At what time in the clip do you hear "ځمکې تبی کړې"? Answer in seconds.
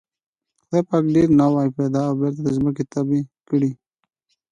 2.57-3.71